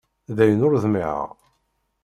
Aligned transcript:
Dayen 0.35 0.65
ur 0.67 0.73
ḍmiεeɣ. 0.83 1.27